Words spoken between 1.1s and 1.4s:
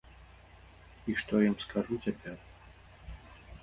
І што